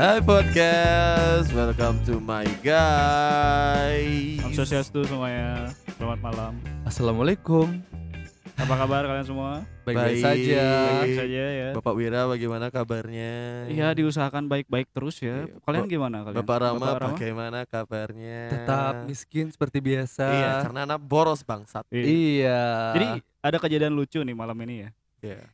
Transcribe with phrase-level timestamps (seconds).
[0.00, 4.40] Hai podcast, welcome to my guys.
[4.40, 5.76] Om Swastiastu semuanya.
[6.00, 6.56] Selamat malam.
[6.88, 7.68] Assalamualaikum.
[8.56, 9.60] Apa kabar kalian semua?
[9.84, 10.24] Baik-baik Baik.
[10.24, 10.64] saja.
[11.04, 11.68] Baik saja ya.
[11.76, 13.68] Bapak Wira bagaimana kabarnya?
[13.68, 15.44] Iya diusahakan baik-baik terus ya.
[15.44, 15.60] Iya.
[15.68, 16.38] Kalian Ba- gimana kalian?
[16.40, 17.08] Bapak Rama Bapak Rama?
[17.12, 18.40] bagaimana kabarnya?
[18.56, 20.24] Tetap miskin seperti biasa.
[20.32, 21.84] Iya, karena anak boros bangsat.
[21.92, 22.08] Iya.
[22.08, 22.62] Iya.
[22.96, 23.06] Jadi
[23.44, 24.90] ada kejadian lucu nih malam ini ya.
[25.20, 25.44] Iya.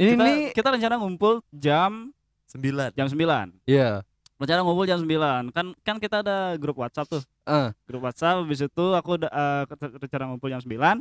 [0.00, 2.08] ini kita, nih kita rencana ngumpul jam
[2.52, 2.92] Sembilan.
[2.92, 3.48] jam 9.
[3.64, 4.04] Iya.
[4.36, 5.48] Rencana ngumpul jam 9.
[5.50, 7.22] Kan kan kita ada grup WhatsApp tuh.
[7.42, 9.30] Eh, Grup WhatsApp habis itu aku udah
[9.66, 11.00] ket- rencana ngumpul jam 9.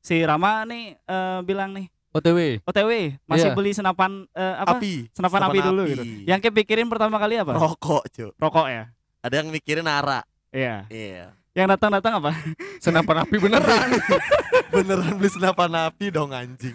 [0.00, 2.60] Si Rama nih eh, bilang nih, OTW.
[2.62, 2.90] OTW
[3.24, 3.54] masih Iya.
[3.54, 4.76] beli senapan eh, apa?
[4.76, 5.08] Api.
[5.10, 6.02] Senapan, api dulu gitu.
[6.24, 7.52] Yang kepikirin pertama kali apa?
[7.52, 8.30] rokok, cuy.
[8.34, 8.90] Rokok ya.
[9.20, 10.24] Ada yang mikirin arak.
[10.50, 10.84] Iya.
[10.88, 11.32] Iya.
[11.54, 12.30] Yang datang-datang apa?
[12.84, 13.88] Senapan api beneran.
[14.74, 16.74] Beneran beli senapan api dong anjing.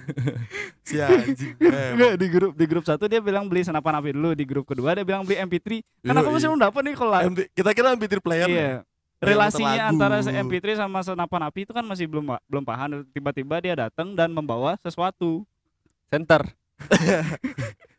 [0.82, 1.52] si anjing.
[1.60, 4.64] Eh, Enggak di grup di grup satu dia bilang beli senapan api dulu, di grup
[4.66, 5.84] kedua dia bilang beli MP3.
[6.02, 8.48] Kan aku masih belum dapat nih kalau MD kita kira MP3 player.
[8.48, 8.56] ya?
[8.56, 8.74] iya.
[9.20, 10.32] Relasinya antara lagu.
[10.32, 13.04] se- MP3 sama senapan api itu kan masih belum belum paham.
[13.12, 15.44] Tiba-tiba dia datang dan membawa sesuatu.
[16.08, 16.42] Center.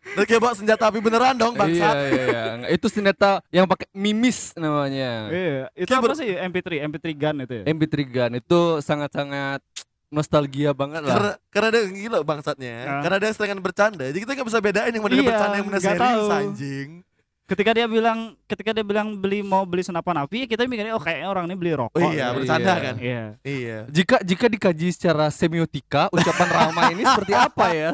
[0.00, 1.94] Kayak bawa senjata api beneran dong Iya, bangsat.
[1.94, 2.42] iya, iya.
[2.56, 5.28] Nggak, Itu senjata yang pakai mimis namanya.
[5.28, 6.68] Iya, itu Kayak apa sih MP3?
[6.82, 7.64] MP3 gun itu ya?
[7.66, 9.60] MP3 gun itu sangat-sangat
[10.08, 11.14] nostalgia banget lah.
[11.14, 12.74] Karena karena ada yang gila bangsatnya.
[12.82, 13.00] Ah.
[13.00, 14.04] Karena ada yang serangan bercanda.
[14.04, 16.28] Jadi kita nggak bisa bedain yang mana Iya, bercanda yang mana nggak serius tahu.
[16.32, 16.90] anjing.
[17.44, 21.28] Ketika dia bilang ketika dia bilang beli mau beli senapan api, kita mikirnya oh kayaknya
[21.28, 21.98] orang ini beli rokok.
[21.98, 22.36] Oh iya, gitu.
[22.38, 22.78] bercanda Iya.
[22.80, 22.94] kan?
[22.96, 23.22] Iya.
[23.42, 23.78] Iya.
[23.90, 27.90] Jika jika dikaji secara semiotika, ucapan Rama ini seperti apa ya?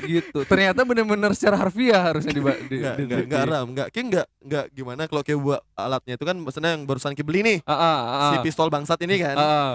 [0.00, 0.38] Gitu.
[0.44, 3.86] Ternyata benar-benar secara harfiah harusnya di, di, Enggak, di- enggak, di- enggak ram, enggak.
[3.92, 7.40] Kayak enggak, enggak gimana kalau kayak buat alatnya itu kan maksudnya yang barusan kita beli
[7.44, 7.58] nih.
[7.64, 8.30] Ah, ah, ah.
[8.32, 9.36] Si pistol bangsat ini kan.
[9.36, 9.72] Ah, ah.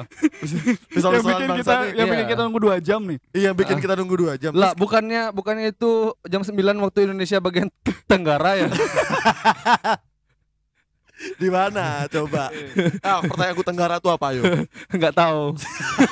[0.93, 1.91] pistol yang bikin kita bangsat nih.
[1.93, 2.13] yang Iya.
[2.13, 3.17] bikin kita nunggu dua jam nih.
[3.31, 3.81] Iya, yang bikin Ah.
[3.81, 4.51] kita nunggu 2 jam.
[4.53, 5.91] Lah, bukannya bukannya itu
[6.25, 7.69] jam 9 waktu Indonesia bagian
[8.05, 8.67] tenggara ya?
[11.35, 12.49] di mana coba?
[12.99, 14.43] ah, pertanyaan aku tenggara tuh apa yo?
[14.89, 15.55] Enggak tahu.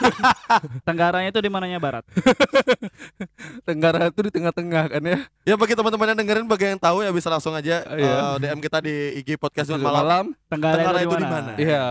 [0.87, 2.03] Tenggaranya itu di mananya barat.
[3.67, 5.17] Tenggara itu di tengah-tengah kan ya.
[5.43, 8.13] Ya bagi teman-teman yang dengerin bagi yang tahu ya bisa langsung aja Iya.
[8.13, 9.83] eh, DM kita di IG podcast Malam.
[9.83, 10.25] malam.
[10.47, 11.51] Tenggara, Tenggara itu itu di mana?
[11.57, 11.85] Iya.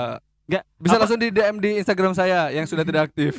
[0.50, 3.38] Enggak Bisa apa, langsung di DM di Instagram saya yang sudah tidak aktif.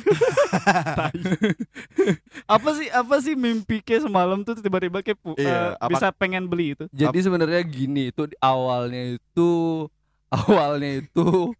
[2.56, 6.72] apa sih apa sih mimpi ke semalam tuh tiba-tiba ke Iya, apa- bisa pengen beli
[6.72, 6.88] itu.
[6.88, 9.50] Jadi sebenarnya gini, itu di awalnya itu
[10.32, 11.52] awalnya itu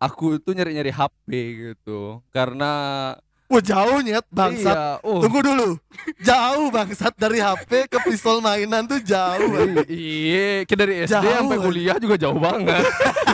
[0.00, 1.28] aku itu nyari-nyari HP
[1.60, 2.24] gitu.
[2.32, 2.72] Karena
[3.54, 4.74] Wah jauh nyet bangsat.
[4.74, 5.22] Iya, oh.
[5.22, 5.78] Tunggu dulu.
[6.26, 9.78] Jauh bangsat dari HP ke pistol mainan tuh jauh.
[9.86, 12.82] Iya, kita dari SD Jauh, sampai kuliah juga jauh banget.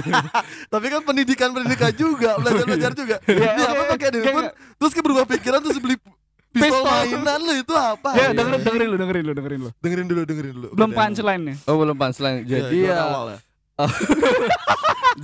[0.77, 3.17] Tapi kan pendidikan-pendidikan juga, belajar-belajar juga.
[3.25, 4.49] Iya, Ini apa pakai handphone?
[4.53, 4.77] oke.
[4.77, 5.97] Terus ke berubah pikiran terus beli
[6.53, 6.85] pistol, Pistol.
[6.85, 8.11] mainan lu itu apa?
[8.13, 8.29] Ya, iya.
[8.37, 9.71] dengerin dengerin lu, dengerin lu, dengerin lu.
[9.81, 10.69] dengerin dulu, dengerin dulu.
[10.77, 11.57] Belum punchline nih.
[11.65, 12.37] Oh, belum punchline.
[12.45, 13.39] Iya, Jadi ya awal ya?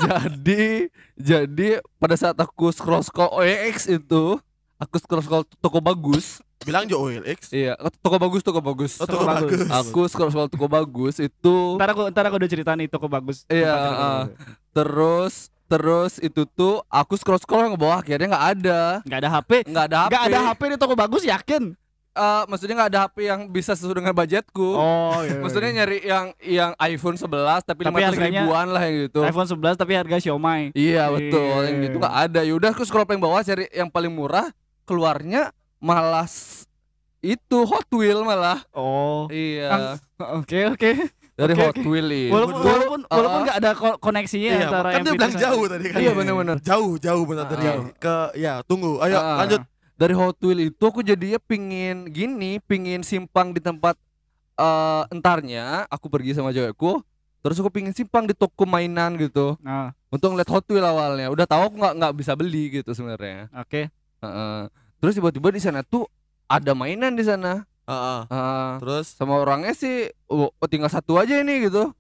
[0.09, 1.69] jadi jadi
[2.01, 4.41] pada saat aku scroll scroll OLX itu
[4.79, 7.49] aku scroll scroll toko bagus Bilang Jo OLX.
[7.51, 9.61] iya toko bagus toko bagus Oh, toko bagus.
[9.61, 9.69] bagus.
[9.71, 13.45] aku scroll scroll toko bagus itu Ntar aku ntar aku udah cerita nih toko bagus.
[13.47, 14.27] Iya, bagus.
[14.73, 15.35] terus
[15.67, 19.51] terus itu tuh aku scroll scroll ke bawah akhirnya nggak ada Nggak ada HP.
[19.65, 21.65] nggak ada HP Nggak ada HP di toko bagus yakin?
[22.17, 25.37] Eh, maksudnya nggak ada HP yang bisa sesuai dengan budgetku Oh, iya.
[25.37, 27.29] maksudnya nyari yang yang iPhone 11
[27.63, 30.73] tapi, Tapi 500 harganya ribuan lah yang gitu iPhone 11 tapi harga Xiaomi.
[30.73, 31.67] Iya betul, Iya.
[31.69, 32.41] yang gitu nggak ada.
[32.43, 34.49] Yaudah aku scroll paling bawah cari yang paling murah,
[34.87, 36.65] keluarnya malah s-
[37.21, 38.63] itu Hot Wheel malah.
[38.71, 39.27] Oh.
[39.29, 39.99] Iya,
[40.39, 40.91] Oke, oke.
[41.35, 41.85] dari oke, Hot oke.
[41.85, 42.31] Wheel itu.
[42.31, 43.45] Walaupun walaupun Ah, walaupun ah.
[43.45, 45.99] nggak ada ko- koneksinya Iya, antara kan dia MP3 bilang sama- jauh tadi kan.
[45.99, 46.57] Iya benar-benar.
[46.61, 47.51] Jauh, jauh benar Ah.
[47.51, 48.97] dari ke ya, tunggu.
[49.01, 49.61] Ayo Ah, lanjut.
[49.97, 53.97] Dari Hot Wheel itu aku jadinya pingin gini, pingin simpang di tempat
[54.55, 55.85] eh entarnya.
[55.89, 57.01] Aku pergi sama cewekku.
[57.41, 59.55] Terus aku pingin simpang di toko mainan gitu.
[59.61, 61.29] Nah, Untuk ngeliat Hot Wheel awalnya.
[61.29, 63.51] Udah tahu aku nggak nggak bisa beli gitu sebenarnya.
[63.53, 63.91] oke.
[64.19, 64.61] Heeh.
[64.97, 66.09] Terus tiba-tiba di sana tuh
[66.47, 67.67] ada mainan di sana.
[67.85, 68.21] Heeh.
[68.27, 68.69] Heeh.
[68.81, 71.93] Terus sama orangnya sih oh, oh, tinggal satu aja ini gitu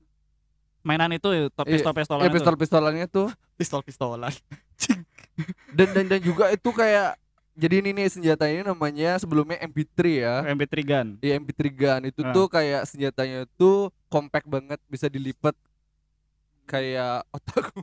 [0.81, 3.27] Mainan itu top Iya, pistol pistolan ya pistol pistolannya tuh
[3.59, 4.31] pistol-pistolan.
[5.77, 7.19] dan, dan dan juga itu kayak
[7.53, 11.07] jadi ini nih senjata ini namanya sebelumnya MP3 ya MP3 gun.
[11.19, 12.31] di MP3 gun itu Ah.
[12.31, 15.57] tuh kayak senjatanya tuh compact banget bisa dilipat
[16.67, 17.81] kayak otakku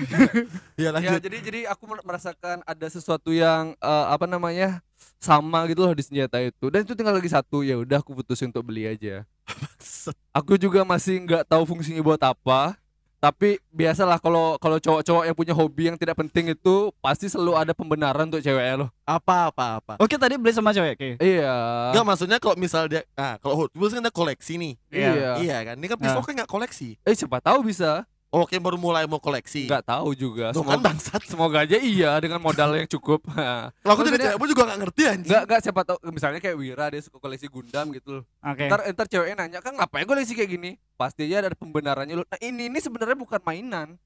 [0.82, 1.20] ya lanjut.
[1.20, 4.80] jadi jadi aku mer- merasakan ada sesuatu yang eh, apa namanya
[5.20, 6.72] sama gitu loh di senjata itu.
[6.72, 9.24] Dan itu tinggal lagi satu ya udah aku putusin untuk beli aja.
[10.38, 12.78] Aku juga masih nggak tahu fungsinya buat apa
[13.20, 17.72] Tapi biasalah kalau kalau cowok-cowok yang punya hobi yang tidak penting itu pasti selalu ada
[17.76, 18.88] pembenaran untuk ceweknya loh.
[19.04, 19.92] Apa apa apa.
[20.00, 21.16] Oke tadi beli sama cewek kayak.
[21.20, 21.52] Iya.
[21.92, 24.72] Enggak maksudnya kalau misal dia nah kalau Hot Wheels kan dia koleksi nih.
[24.88, 25.36] Iya.
[25.36, 25.74] Iya kan?
[25.76, 26.96] Ini kan pistol kan nggak koleksi.
[27.04, 28.08] Eh siapa tahu bisa.
[28.30, 29.66] Oke baru mulai mau koleksi.
[29.66, 30.54] Nggak tahu juga.
[30.54, 31.20] Tuh kan Semoga, bangsat.
[31.26, 33.26] semoga aja iya dengan modal yang cukup.
[33.82, 35.26] Kalau aku jadi cewek juga nggak ngerti anjing.
[35.26, 38.24] Enggak enggak siapa tahu misalnya kayak Wira dia suka koleksi Gundam gitu loh.
[38.38, 38.70] Oke.
[38.70, 40.70] Ntar ntar ceweknya nanya kan ngapain koleksi kayak gini?
[40.94, 42.26] Pasti aja ada pembenarannya loh.
[42.30, 43.98] Nah ini ini sebenarnya bukan mainan.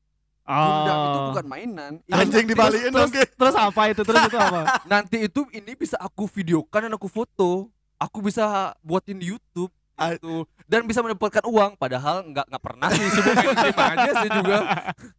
[0.44, 1.26] Gundam itu Oh.
[1.32, 1.92] bukan mainan.
[2.04, 3.08] Ini Anjing dibalikin dong.
[3.08, 3.28] Ge.
[3.28, 4.02] Terus apa itu?
[4.04, 4.60] Terus itu apa?
[4.92, 7.68] Nanti itu ini bisa aku videokan dan aku foto.
[8.00, 10.42] Aku bisa buatin di YouTube Gitu.
[10.64, 13.06] dan bisa mendapatkan uang padahal nggak nggak pernah sih
[13.54, 14.58] game aja sih juga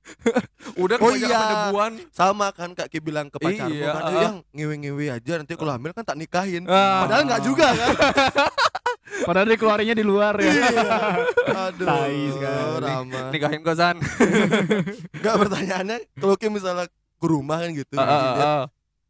[0.83, 1.39] udah Oh iya.
[1.39, 4.03] pendebuan Sama kan Kak Ki bilang ke pacarmu Iya, kan.
[4.05, 6.65] "Eh, yang ngewe-ngewe aja nanti kalau hamil kan tak nikahin.
[6.65, 7.05] Ah.
[7.05, 7.93] Padahal nggak juga kan.
[9.27, 10.51] Padahal dikeluarinnya di luar ya.
[11.69, 11.87] Aduh.
[11.87, 12.81] Tai sekali.
[12.81, 13.21] Rama.
[13.31, 13.95] nikahin kosan
[15.13, 16.85] Enggak pertanyaannya kalau Ki misalnya
[17.15, 18.63] ke rumah kan gitu, Ah, ah, lihat, ah,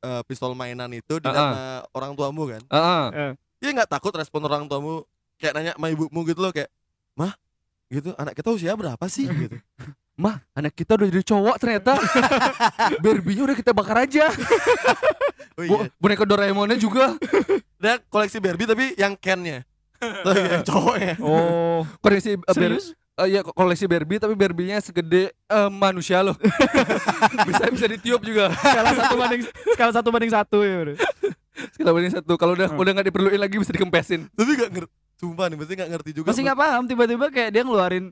[0.04, 1.60] eh, pistol mainan itu di Ah, sama
[1.92, 2.62] orang tuamu kan.
[2.70, 3.32] ah, ah.
[3.58, 5.02] Dia nggak takut respon orang tuamu
[5.36, 6.70] kayak nanya sama ibumu gitu loh kayak,
[7.14, 7.34] "Mah,
[7.88, 9.56] gitu anak kita usia berapa sih?" gitu.
[10.16, 12.00] mah anak kita udah jadi cowok ternyata
[13.04, 14.32] Barbie-nya udah kita bakar aja
[15.60, 15.92] Oh Bo- iya.
[15.98, 17.20] boneka Doraemonnya juga
[17.76, 19.68] Dia koleksi Barbie tapi yang Ken-nya.
[20.00, 21.16] Tuh, yang cowoknya.
[21.20, 21.84] Oh.
[22.00, 22.96] koleksi uh, Bar- Serius?
[23.18, 26.36] eh, iya koleksi Barbie tapi Barbie-nya segede eh, manusia loh
[27.44, 29.42] bisa bisa ditiup juga skala satu banding
[29.72, 30.76] skala satu banding satu ya.
[30.78, 30.94] bro.
[31.72, 32.80] sekali banding satu kalau udah Hmm.
[32.80, 34.92] udah nggak diperluin lagi bisa dikempesin Tapi nggak ngerti.
[35.16, 36.28] Sumpah nih, pasti nggak ngerti juga.
[36.30, 38.06] Masih nggak paham tiba-tiba kayak dia ngeluarin.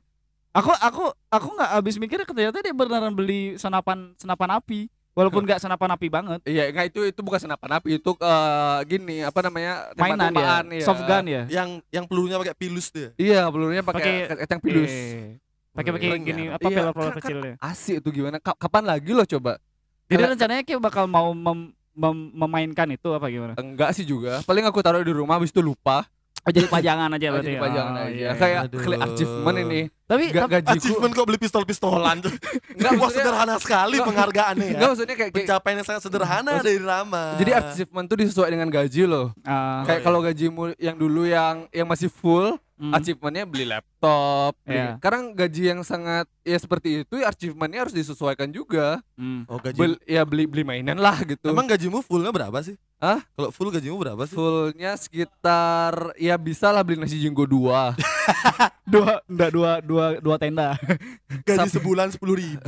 [0.50, 5.58] Aku aku aku nggak habis mikir ternyata dia beneran beli senapan senapan api walaupun nggak
[5.58, 6.40] senapan api banget.
[6.44, 10.84] Iya, nggak itu itu bukan senapan api, itu eh, gini apa namanya Mainan ya, iya.
[10.84, 11.42] soft gun ya.
[11.46, 13.08] yang yang pelurunya pakai pilus ya?
[13.14, 14.90] Iya, pelurunya pakai Pakai- kacang pilus.
[14.90, 15.42] Eh,
[15.74, 16.50] Pakai pakai Keren gini ya?
[16.54, 17.54] apa Iya, pelor-pelor kan- kan kecilnya.
[17.58, 18.36] Asik itu gimana?
[18.38, 19.58] Ka- Kapan lagi lo coba?
[20.06, 23.58] Jadi Karena- rencananya kayak bakal mau mem- mem- memainkan itu apa gimana?
[23.58, 24.38] Enggak sih juga.
[24.42, 26.06] Paling aku taruh di rumah habis itu lupa.
[26.44, 27.48] Oh, jadi pajangan aja Oh, berarti.
[27.48, 28.12] jadi pajangan Oh, aja.
[28.12, 28.30] iya.
[28.34, 28.80] Kayak Aduh.
[28.80, 29.80] klik achievement ini.
[30.04, 30.76] Tapi Ga- tapi-.
[30.76, 32.32] Achievement kok beli pistol-pistolan tuh.
[32.70, 34.06] Enggak Wah maksudnya sederhana sekali Nggak.
[34.06, 34.72] penghargaannya ya.
[34.74, 37.24] Enggak maksudnya kayak, kayak Pencapaian yang sangat sederhana Maksud- dari Rama.
[37.34, 39.26] jadi achievement tuh disesuaikan dengan gaji loh.
[39.42, 40.04] ah, Kayak iya.
[40.04, 42.92] kalau gajimu yang dulu yang yang masih full, hmm.
[42.92, 44.58] achievementnya beli laptop.
[44.64, 44.76] Beli.
[44.76, 44.98] Iya.
[44.98, 49.02] Sekarang gaji yang sangat ya seperti itu, ya achievementnya harus disesuaikan juga.
[49.18, 49.46] Hmm.
[49.46, 49.78] Oh gaji.
[49.78, 51.50] Bel- ya beli beli mainan lah gitu.
[51.50, 52.74] Emang gajimu fullnya berapa sih?
[53.02, 53.20] Hah?
[53.36, 54.32] Kalau full gajimu berapa sih?
[54.32, 57.92] fullnya sekitar ya bisa lah beli nasi jinggo dua.
[58.84, 60.76] Dua enggak dua dua dua tenda.
[61.48, 62.60] Gaji Sam- sebulan sepuluh ribu.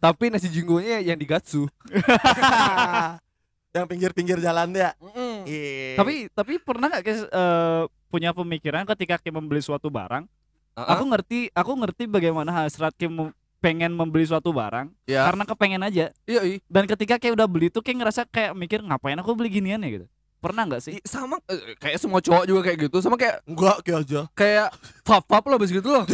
[0.00, 1.68] Tapi nasi jinggonya yang digatsu.
[3.76, 4.92] yang pinggir-pinggir jalan ya.
[5.00, 5.21] Mm.
[5.44, 5.94] Iya.
[5.94, 10.28] tapi tapi pernah nggak guys eh, punya pemikiran ketika kita membeli suatu barang,
[10.72, 10.88] Uh-uh.
[10.88, 15.22] aku ngerti aku ngerti bagaimana hasrat Kim mem- pengen membeli suatu barang ya.
[15.24, 16.10] karena kepengen aja.
[16.24, 16.58] Iya, iya.
[16.66, 19.90] Dan ketika kayak udah beli tuh kayak ngerasa kayak mikir ngapain aku beli ginian ya
[19.96, 20.06] gitu.
[20.42, 20.98] Pernah nggak sih?
[20.98, 24.20] I- sama eh, kayak semua cowok juga kayak gitu sama kayak enggak kayak aja.
[24.34, 24.68] kayak
[25.02, 26.02] pap pap lah begitu loh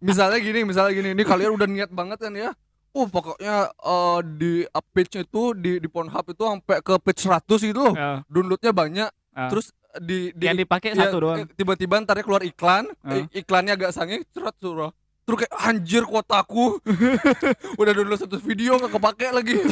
[0.00, 2.50] misalnya gini misalnya gini ini kalian udah niat banget kan ya
[2.94, 7.42] uh pokoknya eh, di up page itu di di Pornhub itu sampai ke page 100
[7.64, 9.48] gitu loh Ya, downloadnya banyak ah.
[9.48, 11.36] terus di di yang dipakai ya, satu doang.
[11.36, 13.14] eh, tiba-tiba ntar keluar iklan Ah.
[13.16, 14.90] i- iklannya agak sange cerat suruh
[15.22, 16.78] terus kayak anjir kuotaku
[17.80, 19.56] udah download satu video gak kepake lagi.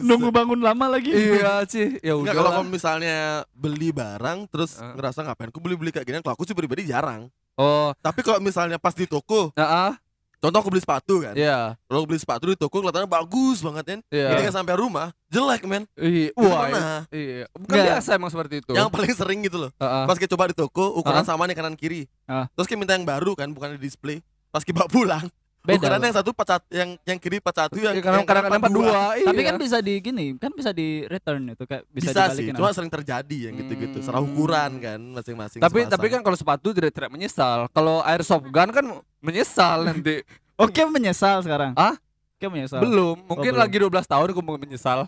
[0.00, 1.12] Nunggu bangun lama lagi.
[1.12, 4.96] iya sih ya udah kalau misalnya beli barang terus Ah.
[4.96, 7.28] ngerasa ngapain aku beli-beli kayak gini kalau aku sih pribadi jarang.
[7.54, 9.92] oh Tapi kalau misalnya pas di toko, nah ah
[10.38, 11.34] contoh aku beli sepatu kan.
[11.34, 14.00] iya Kalau aku beli sepatu di toko kelihatannya bagus banget kan.
[14.08, 15.84] iya Ketika sampai rumah, jelek men.
[15.94, 17.44] Iya, wah, iya.
[17.52, 17.86] Bukan Nggak.
[17.92, 18.72] biasa emang seperti itu.
[18.72, 19.70] Yang paling sering gitu loh.
[19.74, 20.04] Heeh.
[20.04, 21.26] Pas kita coba di toko, ukuran Ah.
[21.26, 22.06] sama nih kanan kiri.
[22.24, 22.46] Ah.
[22.52, 24.22] Terus kita minta yang baru kan, bukan di display.
[24.48, 25.24] Pas kita bawa pulang,
[25.68, 25.86] Beda.
[25.92, 26.00] loh.
[26.00, 29.00] yang satu empat yang yang kiri empat satu yang Ya, kadang- kadang-kadang kanan empat dua.
[29.20, 29.48] Tapi iya.
[29.52, 32.88] kan bisa di gini, kan bisa di return itu kayak bisa, bisa, sih, cuma sering
[32.88, 34.00] terjadi yang gitu-gitu.
[34.00, 34.06] Hmm.
[34.08, 35.60] Serah ukuran kan masing-masing.
[35.60, 37.68] tapi tapi kan kalau sepatu tidak tidak menyesal.
[37.76, 38.86] Kalau airsoft gun kan
[39.20, 40.24] menyesal nanti.
[40.64, 41.76] Oke menyesal sekarang.
[41.76, 41.94] Ah?
[42.38, 42.80] Oke menyesal.
[42.80, 43.62] belum, mungkin belum.
[43.62, 45.04] lagi 12 tahun aku mau menyesal.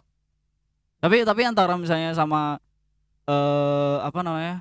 [1.01, 2.61] Tapi tapi antara misalnya sama
[3.25, 4.61] eh apa namanya?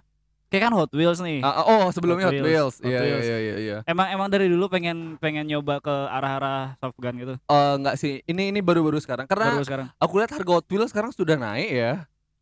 [0.50, 1.46] Kayak kan Hot Wheels nih.
[1.46, 3.78] Ah, oh, sebelumnya Hot Wheels, Iya, iya, iya, iya.
[3.86, 7.34] Emang emang dari dulu pengen pengen nyoba ke arah-arah soft gun gitu.
[7.38, 8.26] Eh, enggak sih.
[8.26, 9.88] Ini ini baru-baru sekarang karena Baru sekarang.
[10.02, 11.94] aku lihat harga Hot Wheels sekarang sudah naik ya.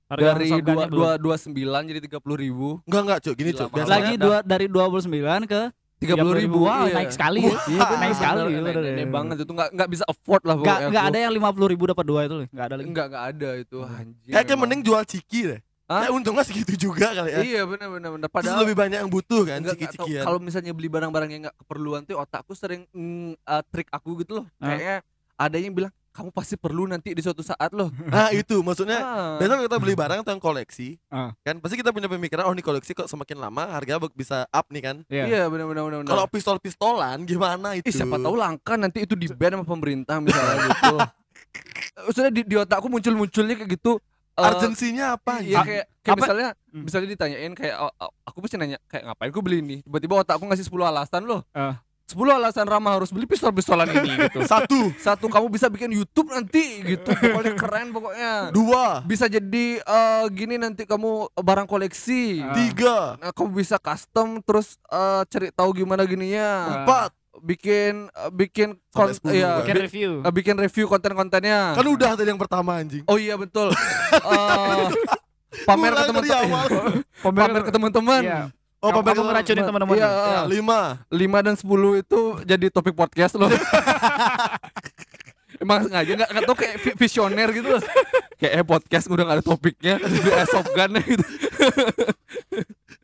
[0.07, 2.79] Harga dari dua dua dua sembilan jadi tiga puluh ribu.
[2.87, 3.51] enggak enggak cuy, gini.
[3.51, 5.61] Biasanya lagi dua dari 29 ke
[5.97, 6.69] Tiga puluh ribu.
[6.69, 7.01] Wow, iya.
[7.01, 7.41] naik sekali.
[7.41, 8.73] Wah, Iya, naik sekali, bener.
[8.77, 11.07] bener, banget itu nggak nggak bisa afford lah enggak aku.
[11.09, 12.45] ada yang 50 ribu dapat dua itu loh.
[12.53, 12.85] Enggak ada lagi.
[12.85, 14.31] Enggak enggak ada itu anjir.
[14.31, 15.59] Kayaknya mending jual ciki deh.
[15.87, 16.03] Hah?
[16.03, 17.39] Ya untungnya segitu juga kali ya.
[17.39, 18.27] Iya benar benar benar.
[18.27, 20.19] Terus Padahal lebih banyak yang butuh kan ciki-cikian.
[20.21, 24.43] kalau misalnya beli barang-barang yang nggak keperluan tuh otakku sering mm, eh, trik aku gitu
[24.43, 24.45] loh.
[24.57, 24.67] Ah.
[24.69, 24.95] Kayaknya
[25.33, 27.87] ada yang bilang kamu pasti perlu nanti di suatu saat loh.
[28.03, 29.35] Nah itu maksudnya Ah.
[29.39, 31.31] Biasanya kita beli barang atau yang koleksi, Ah.
[31.39, 34.67] kan pasti kita punya pemikiran oh ini koleksi kok semakin lama harganya bak- bisa up
[34.67, 34.95] nih kan.
[35.07, 35.23] Iya.
[35.23, 35.97] Iya benar benar benar.
[36.01, 36.09] benar.
[36.09, 37.87] Kalau pistol-pistolan gimana itu?
[37.87, 40.95] Ih, siapa tahu langka nanti itu di ban sama pemerintah misalnya gitu.
[42.05, 44.03] Maksudnya di, di otakku muncul-munculnya kayak gitu.
[44.37, 45.33] Eh, Urgensinya apa?
[45.41, 46.21] Iya kayak, kayak Apa?
[46.21, 46.83] misalnya Hmm.
[46.85, 50.45] misalnya ditanyain kayak oh, oh, aku pasti nanya kayak ngapain aku beli ini tiba-tiba otakku
[50.45, 51.81] ngasih 10 alasan loh Ah.
[52.05, 56.79] 10 alasan Rama harus beli pistol-pistolan ini gitu Satu, satu kamu bisa bikin YouTube nanti
[56.81, 62.53] gitu pokoknya keren pokoknya dua, bisa jadi eh, gini nanti kamu barang koleksi Ah.
[62.53, 67.11] tiga, Nah, kamu bisa custom terus eh, cari tahu gimana gininya empat.
[67.39, 69.57] Bikin eh, bikin Sampai kon- 10 iya, kan.
[69.61, 70.11] Bikin bi- review.
[70.19, 73.03] eh, bikin review konten-kontennya Kan udah tadi yang pertama anjing.
[73.03, 73.69] oh iya betul
[74.27, 74.85] Eh,
[75.63, 76.53] pamer ke teman-teman
[77.23, 78.41] pamer ke teman-teman Iya.
[78.77, 79.95] Oh, pamer kamu ke ngeracunin teman-teman.
[79.97, 80.05] Iya.
[80.05, 80.79] Ya, lima.
[81.09, 81.65] 5 dan 10
[81.97, 83.49] itu jadi topik podcast loh.
[85.57, 87.81] Emang sengaja nggak nggak tau kayak vi- visioner gitu loh.
[88.37, 91.25] Kayak eh podcast udah gak ada topiknya di gun gitu.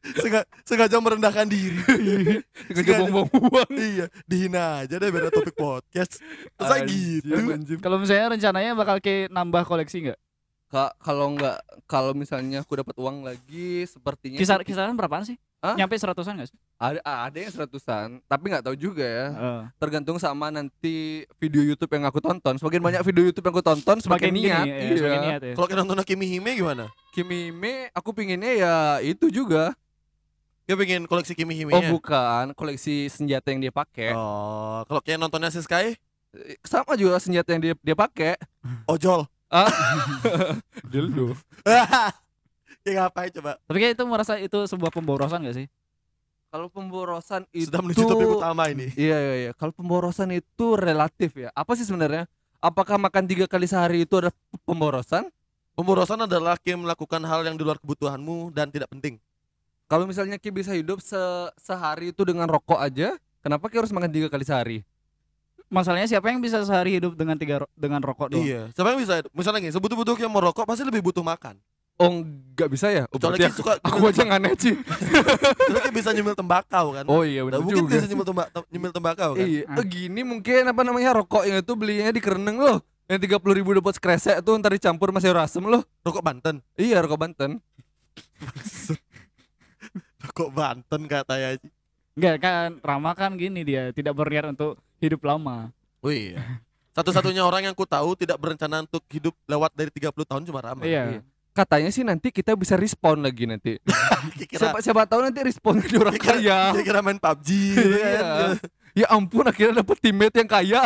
[0.04, 1.80] Sengaja, sengaja merendahkan diri.
[2.76, 3.70] Sengaja buang-buang uang.
[3.80, 6.20] iya, dihina aja deh biar ada topik podcast.
[6.60, 7.80] Masa Anjir, gitu?
[7.80, 10.20] Kalau misalnya rencananya bakal ke nambah koleksi nggak?
[10.68, 11.58] Kak, kalau nggak
[11.88, 15.38] kalau misalnya aku dapat uang lagi sepertinya Kisar kisaran berapaan sih?
[15.64, 15.80] Hah?
[15.80, 16.60] Nyampe seratusan nggak sih?
[16.84, 19.28] ada ada yang seratusan, tapi nggak tahu juga ya.
[19.32, 19.62] Heeh.
[19.80, 22.60] Tergantung sama nanti video YouTube yang aku tonton.
[22.60, 24.66] Semakin banyak video YouTube yang aku tonton, semakin, Semakin niat.
[24.68, 25.54] gini, ya, semakin niat ya.
[25.56, 26.86] Kalau kita nonton Kimi Hime gimana?
[27.16, 29.72] Kimime, aku pinginnya ya itu juga.
[30.64, 34.16] Dia pengen koleksi Kimi Hime Oh bukan, koleksi senjata yang dia pakai.
[34.16, 36.00] Oh, kalau kayak nontonnya si Sky,
[36.66, 38.40] Sama juga senjata yang dia dia pakai.
[38.90, 39.28] ojol.
[39.54, 39.70] Ah.
[40.92, 41.38] Dildo.
[42.88, 43.62] ya ngapain coba?
[43.70, 45.68] Tapi kayak itu merasa itu sebuah pemborosan gak sih?
[46.50, 48.90] Kalau pemborosan itu Sudah menuju topik utama ini.
[48.98, 49.52] Iya iya iya.
[49.54, 51.50] Kalau pemborosan itu relatif ya.
[51.54, 52.26] Apa sih sebenarnya?
[52.64, 54.34] Apakah makan tiga kali sehari itu adalah
[54.66, 55.30] pemborosan?
[55.74, 59.18] Pemborosan adalah Kim melakukan hal yang di luar kebutuhanmu dan tidak penting.
[59.86, 61.18] Kalau misalnya Ki bisa hidup se-
[61.56, 64.78] sehari itu dengan rokok aja, kenapa Ki harus makan tiga kali sehari?
[65.68, 68.42] Masalahnya siapa yang bisa sehari hidup dengan tiga ro- dengan rokok doang?
[68.42, 68.70] Iya.
[68.72, 69.14] Siapa yang bisa?
[69.32, 71.58] Misalnya gini, sebutuh-butuh yang merokok pasti lebih butuh makan.
[71.96, 73.06] Oh nggak bisa ya?
[73.06, 74.74] Oh, Kecuali Ki suka aku aja nggak sih.
[74.74, 77.06] Kecuali Ki bisa nyemil tembakau kan.
[77.06, 77.94] Oh iya Nah, benar mungkin juga.
[77.96, 79.46] bisa nyemil, temba- tem- nyemil tembakau kan.
[79.46, 79.78] Iya, Ah.
[79.78, 82.78] eh, gini mungkin apa namanya rokoknya itu belinya di kereneng loh.
[83.06, 85.86] Yang tiga puluh ribu dapat skresek tuh ntar dicampur masih rasem loh.
[86.02, 86.66] Rokok Banten.
[86.74, 87.62] Iya rokok Banten.
[90.34, 91.62] Rokok Banten katanya.
[92.18, 95.70] Enggak kan Rama kan gini dia tidak berniat untuk hidup lama.
[96.02, 96.42] Oh iya.
[96.98, 100.82] Satu-satunya orang yang ku tahu tidak berencana untuk hidup lewat dari 30 tahun cuma Rama.
[100.82, 101.22] Iya.
[101.54, 103.78] Katanya sih nanti kita bisa respon lagi nanti.
[104.50, 106.60] Kira Siapa siapa tahu nanti respon di orang kira, kaya.
[106.82, 107.48] kira main PUBG
[107.78, 108.18] gitu Iya.
[108.18, 108.50] kan.
[108.94, 110.82] Ya ampun akhirnya dapet teammate yang kaya.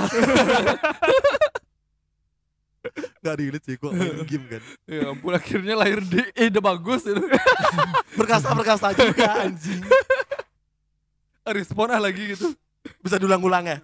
[3.26, 4.64] Gak relate sih gua main game kan.
[4.92, 7.24] ya ampun akhirnya lahir di eh udah bagus itu.
[8.20, 9.82] Berkasa-berkasa juga anjing.
[11.48, 12.52] respon ah lagi gitu.
[13.00, 13.78] Bisa diulang-ulang ya.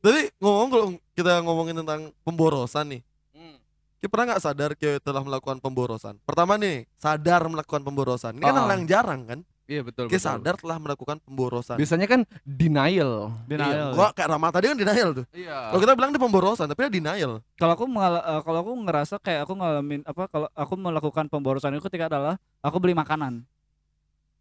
[0.00, 3.02] Tapi ngomong kalau kita ngomongin tentang pemborosan nih.
[4.00, 6.16] Kita pernah nggak sadar kita telah melakukan pemborosan?
[6.24, 8.32] Pertama nih, sadar melakukan pemborosan.
[8.40, 8.72] Ini kan Ah.
[8.72, 9.40] yang jarang kan?
[9.70, 10.10] Iya betul.
[10.10, 10.26] Kita betul.
[10.42, 11.78] sadar telah melakukan pemborosan.
[11.78, 13.30] Biasanya kan denial.
[13.46, 13.90] Iya, Denial.
[13.94, 15.26] gua kayak Rama tadi kan denial tuh.
[15.30, 15.70] Iya.
[15.70, 17.38] Kalau kita bilang dia pemborosan, tapi dia denial.
[17.54, 21.86] Kalau aku eh, kalau aku ngerasa kayak aku ngalamin apa kalau aku melakukan pemborosan itu
[21.86, 23.46] ketika adalah aku beli makanan.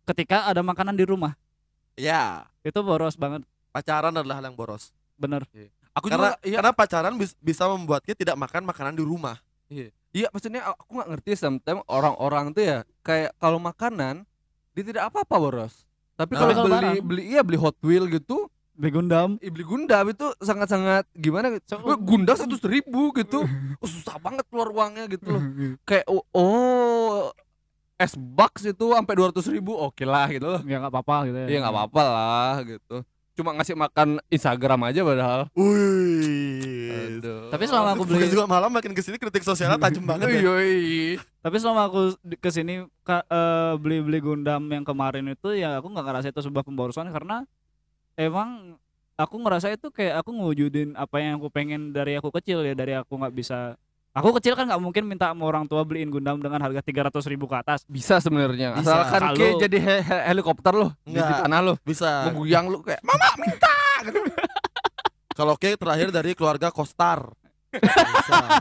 [0.09, 1.37] Ketika ada makanan di rumah,
[1.93, 4.89] Ya, itu boros banget, pacaran adalah hal yang boros.
[5.13, 5.45] bener.
[5.93, 9.37] Aku Karena juga iya, karena pacaran bis- bisa membuat kita tidak makan makanan di rumah.
[10.09, 14.25] iya maksudnya aku nggak ngerti sometimes orang-orang tuh ya kayak kalau makanan
[14.79, 15.83] dia tidak apa-apa boros.
[16.15, 16.39] Tapi Nah.
[16.39, 16.95] kalau beli barang.
[17.01, 19.35] beli iya beli Hot Wheel gitu, Beli Gundam.
[19.37, 21.75] eh, beli Gundam itu sangat-sangat gimana gitu.
[21.75, 23.43] So- Gundam seratus ribu gitu.
[23.75, 25.43] Oh, susah banget keluar uangnya gitu loh.
[25.83, 27.31] Kayak oh, oh
[27.95, 30.61] S box itu sampai dua ratus ribu oke lah gitu loh.
[30.63, 31.47] ya nggak apa-apa gitu ya.
[31.47, 32.95] Iya nggak apa-apa lah gitu.
[33.39, 35.41] Cuma ngasih makan Instagram aja padahal.
[35.55, 36.91] Wih.
[36.91, 37.47] Aduh.
[37.47, 40.43] Tapi selama aku Bukan beli juga malam makin ke sini kritik sosialnya tajam banget ya.
[40.43, 41.15] Yoi.
[41.39, 46.03] Tapi selama aku di- ke sini eh, beli-beli Gundam yang kemarin itu ya aku nggak
[46.03, 47.47] ngerasa itu sebuah pemborosan karena
[48.19, 48.75] emang
[49.15, 52.95] aku ngerasa itu kayak aku ngewujudin apa yang aku pengen dari aku kecil ya dari
[52.99, 56.59] aku nggak bisa aku kecil kan nggak mungkin minta sama orang tua beliin Gundam dengan
[56.59, 58.75] harga 300 ribu ke atas Bisa sebenarnya.
[58.75, 59.05] Bisa.
[59.05, 61.73] Asalkan Kalau- Ki jadi he- he- helikopter loh di, tanah lo.
[61.81, 62.27] Bisa.
[62.29, 63.73] Mengguyang lu kayak Mama minta.
[65.37, 67.31] Kalau oke terakhir dari keluarga Kostar.
[67.71, 68.59] Bisa.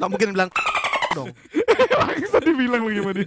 [0.00, 0.50] Nggak mungkin bilang
[1.12, 1.28] dong.
[2.22, 3.24] Bisa dibilang bagaimana?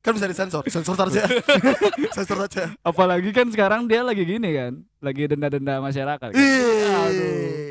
[0.00, 1.28] Kan bisa disensor, sensor saja.
[2.16, 2.72] sensor saja.
[2.80, 6.32] Apalagi kan sekarang dia lagi gini kan, lagi denda-denda masyarakat.
[6.32, 6.40] Kan?
[6.40, 7.69] Ih.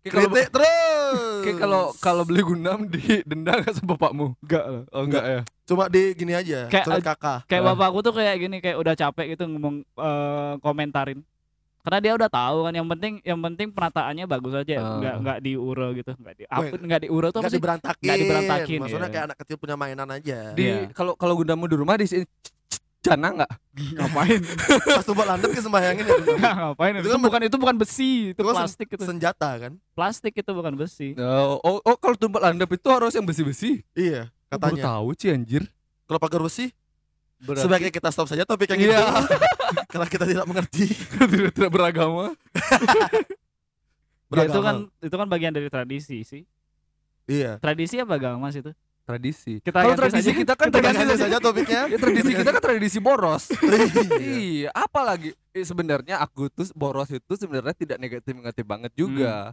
[0.00, 1.40] Kayak Kritik terus.
[1.44, 4.32] kayak kalau kalau beli Gundam di denda nggak sama bapakmu?
[4.40, 4.82] Enggak lah.
[4.90, 5.40] Oh enggak ya.
[5.62, 7.38] cuma di gini aja, Kayak- surat kakak.
[7.44, 7.68] Kayak Ah.
[7.70, 11.20] bapakku tuh kayak gini, kayak udah capek gitu ngomong eh, komentarin.
[11.80, 14.96] Karena dia udah tahu kan yang penting yang penting penataannya bagus aja, Ah.
[14.98, 16.72] nggak nggak diuro gitu, nggak di Wait.
[16.76, 17.58] nggak diuro tuh apa Nggak sih?
[17.58, 18.04] diberantakin.
[18.04, 19.12] Nggak diberantakin, Maksudnya iya.
[19.12, 20.38] kayak anak kecil punya mainan aja.
[20.52, 20.76] Di Iya.
[20.90, 22.06] kalau kalau Gundammu di rumah di
[23.00, 23.52] Cana nggak?
[23.96, 24.40] ngapain?
[24.84, 26.14] Pas tumpah landep ke sembayangin ya.
[26.36, 26.92] Nggak, ngapain?
[26.94, 29.02] Itu Itu, kan bukan itu bukan besi, itu Itu kan sen- plastik itu.
[29.02, 29.72] Senjata kan?
[29.96, 31.16] Plastik itu bukan besi.
[31.16, 33.80] Oh, oh, oh kalau tumpah landap itu harus yang besi-besi.
[33.92, 34.84] Iya, Aku Baru katanya.
[34.84, 35.62] tahu sih anjir.
[36.04, 36.76] Kalau pagar besi,
[37.40, 39.00] Berarti sebaiknya kita stop saja topik yang Iya.
[39.00, 39.04] itu.
[39.96, 40.84] Karena kita tidak mengerti.
[41.32, 42.36] tidak tidak beragama.
[44.30, 44.60] Ya, itu Beragama.
[44.62, 46.42] kan itu kan bagian dari tradisi sih.
[47.24, 47.56] Iya.
[47.58, 48.76] Tradisi apa agama sih itu?
[49.10, 49.54] Tradisi.
[49.58, 50.38] Kita Kalau tradisi saja.
[50.38, 51.82] kita kan Kita tradisi saja topiknya.
[51.90, 53.44] Ya, tradisi kita kan tradisi boros.
[53.60, 54.20] Iya.
[54.20, 59.50] iya, apalagi eh, sebenarnya aku tuh boros itu sebenarnya tidak negatif negatif banget juga.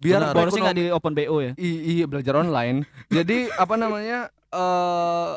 [0.00, 0.34] Biar Benar.
[0.34, 1.52] Borosnya nggak di open BO ya?
[1.60, 2.82] Iya belajar online.
[3.16, 4.32] Jadi apa namanya?
[4.54, 5.32] eh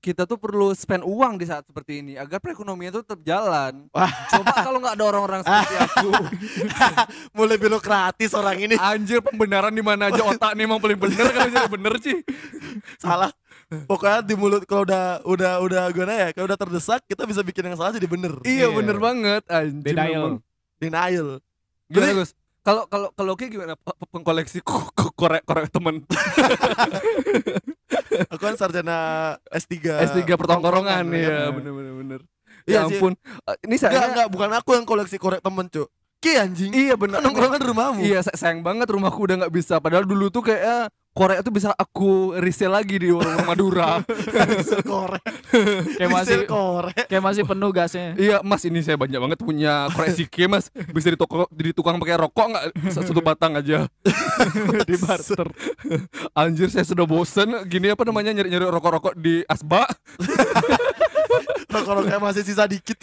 [0.00, 3.84] kita tuh perlu spend uang di saat seperti ini agar perekonomian itu tetap jalan.
[3.90, 4.08] Wah.
[4.26, 6.08] Coba kalau nggak ada orang-orang seperti aku,
[7.30, 8.74] Mulai birokratis orang ini.
[8.76, 12.16] anjir pembenaran di mana aja otak nih emang paling bener kan jadi bener sih.
[12.96, 13.28] Salah.
[13.70, 17.62] Pokoknya di mulut kalau udah udah udah gimana ya, kalau udah terdesak kita bisa bikin
[17.62, 18.40] yang salah jadi bener.
[18.42, 18.68] Iya Iya.
[18.72, 19.84] bener banget anjir.
[19.84, 20.10] Denial.
[20.10, 20.34] memang.
[20.80, 21.28] Denial.
[21.86, 22.30] Gimana Gus?
[22.60, 23.74] Kalau kalau kalau kayak gimana
[24.06, 26.04] pengkoleksi ko- ko- korek korek temen
[28.28, 28.98] Aku kan sarjana
[29.48, 29.80] S3.
[30.04, 31.18] S3 pertongkrongan ya.
[31.18, 32.20] ya bener bener bener.
[32.62, 32.96] Iya Ya sih.
[32.96, 33.12] ampun.
[33.16, 35.88] Eh, Ini saya enggak, bukan aku yang koleksi korek temen, Cuk.
[36.20, 36.70] Ki anjing.
[36.70, 37.18] Iya bener.
[37.18, 38.00] Kan nongkrongan di rumahmu.
[38.02, 39.80] Iya sa- sayang banget rumahku udah nggak bisa.
[39.80, 43.98] Padahal dulu tuh kayak korek tuh bisa aku resell lagi di warung Madura.
[44.40, 45.22] Hasil korek.
[45.98, 46.94] Kayak masih korek.
[47.06, 48.14] kayak masih penuh gasnya.
[48.14, 50.70] iya mas ini saya banyak banget punya korek sike mas.
[50.70, 53.90] Bisa di toko di tukang pakai rokok nggak S- satu batang aja.
[54.88, 55.46] di barter.
[56.32, 59.84] Anjir saya sudah bosen gini apa namanya nyari nyari rokok rokok di asba.
[61.70, 62.98] Rokok-rokoknya masih sisa dikit.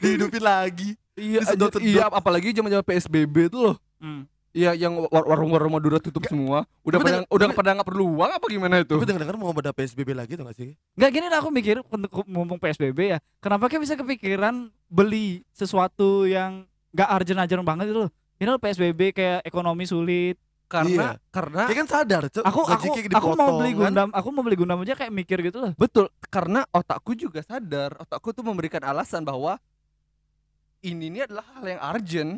[0.00, 0.96] Dihidupin lagi.
[1.16, 1.80] Iya Disedot-sedot.
[1.80, 3.76] iya apalagi zaman zaman PSBB tuh loh.
[4.00, 4.24] Hmm.
[4.56, 6.64] Iya yang war- warung-warung Madura tutup semua.
[6.80, 8.96] Udah pada udah pada nggak perlu uang apa gimana itu?
[8.96, 10.72] Tapi dengar-dengar mau pada PSBB lagi tuh gak sih?
[10.96, 13.18] Nggak gini lah aku mikir untuk mumpung PSBB ya.
[13.44, 16.64] Kenapa kayak bisa kepikiran beli sesuatu yang
[16.96, 18.10] nggak urgent-urgent banget itu loh.
[18.40, 20.40] Ini loh PSBB kayak ekonomi sulit.
[20.66, 21.30] Karena Iya.
[21.30, 22.42] karena Dia kan sadar, Cuk.
[22.42, 23.92] Aku aku aku mau beli kan.
[23.92, 25.72] Gundam, aku mau beli Gundam aja kayak mikir gitu loh.
[25.78, 29.62] Betul, karena otakku juga sadar, otakku tuh memberikan alasan bahwa
[30.82, 32.30] ini ini adalah hal yang urgent.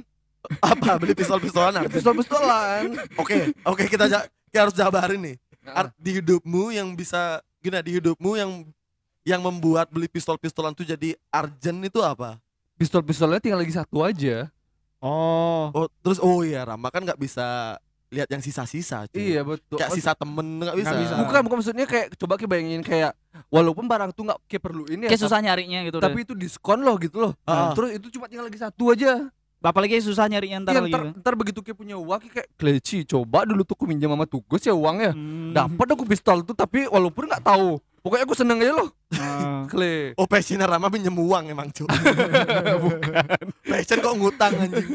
[0.60, 0.96] Apa?
[0.96, 1.84] Beli pistol-pistolan?
[1.86, 2.96] Pistol-pistolan.
[3.16, 5.36] Oke, oke kita, ja- kita harus jabarin nih.
[5.62, 8.50] Nah, Art di hidupmu yang bisa gini di hidupmu yang
[9.26, 12.40] yang membuat beli pistol-pistolan tuh jadi urgent itu apa?
[12.80, 14.48] Pistol-pistolnya tinggal lagi satu aja.
[14.98, 15.68] Oh.
[15.76, 17.76] Oh, terus oh iya Rama kan nggak bisa
[18.08, 19.04] lihat yang sisa-sisa.
[19.12, 19.36] cuy.
[19.36, 19.76] Iya betul.
[19.76, 20.92] Kayak sisa temen nggak bisa.
[20.96, 21.14] Bisa.
[21.20, 23.12] Bukan, bukan maksudnya kayak coba kita bayangin kayak
[23.52, 26.34] walaupun barang tuh nggak kayak perlu ini ya, Kayak susah nyarinya gitu tapi, tapi itu
[26.34, 27.32] diskon loh gitu loh.
[27.44, 27.76] Ah.
[27.76, 29.28] Terus itu cuma tinggal lagi satu aja.
[29.58, 30.92] Apalagi susah nyarinya ntar Iya, lagi.
[30.92, 31.10] ntar, kan.
[31.18, 34.70] ntar begitu kayak punya uang kayak kleci coba dulu tuh aku minjam sama tugas ya
[34.70, 35.10] uangnya.
[35.10, 35.50] Hmm.
[35.50, 37.82] Dapat aku pistol tuh tapi walaupun nggak tahu.
[37.98, 38.88] Pokoknya aku seneng aja loh.
[39.12, 39.66] Ah.
[39.70, 40.14] Kle.
[40.14, 41.90] Oh passionnya Rama pinjem uang emang cuy.
[42.86, 43.24] Bukan.
[43.66, 44.86] Passion kok ngutang anjing.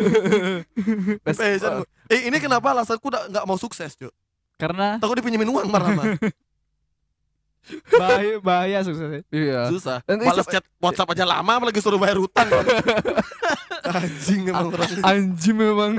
[1.28, 1.84] Passion.
[2.08, 4.10] Eh ini kenapa alasanku nggak mau sukses cuy?
[4.56, 6.04] Karena Takut dipinjemin uang sama Rama.
[7.91, 9.28] bahaya bahaya suksesnya.
[9.28, 9.67] Iya.
[9.67, 9.99] Susah.
[10.04, 12.47] Itu- chat WhatsApp aja lama apalagi suruh bayar utang.
[13.84, 14.02] Kan.
[14.02, 14.89] anjing emang orang.
[15.04, 15.91] Anjing memang.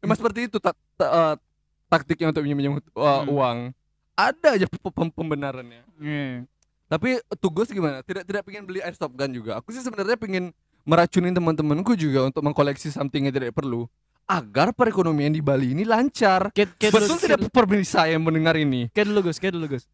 [0.00, 1.34] Emang seperti itu tak ta- eh,
[1.86, 3.28] taktiknya untuk minjem uh, Hmm.
[3.28, 3.58] uang.
[4.12, 5.82] Ada aja pe- pem- pembenarannya.
[5.96, 6.48] Iya.
[6.88, 8.02] Tapi tugas gimana?
[8.02, 9.56] Tidak tidak pengen beli airsoft gun juga.
[9.56, 10.50] Aku sih sebenarnya pengen
[10.82, 13.86] meracunin teman-temanku juga untuk mengkoleksi something yang tidak perlu
[14.24, 16.50] agar perekonomian di Bali ini lancar.
[16.50, 18.90] Kayak kayak Betul dulu, tidak pemirsa yang mendengar ini?
[18.90, 19.84] Kayak dulu Gus, kayak dulu Gus.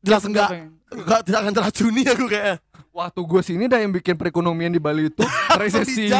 [0.00, 0.48] Jelas enggak.
[0.90, 2.56] Enggak tidak akan teracuni aku kayak.
[2.90, 5.22] Wah tugas ini dah yang bikin perekonomian di Bali itu
[5.62, 6.10] resesi.